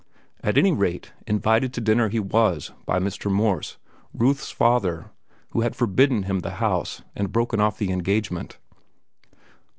[0.43, 3.29] At any rate, invited to dinner he was by Mr.
[3.31, 5.11] Morse—Ruth's father,
[5.51, 8.57] who had forbidden him the house and broken off the engagement.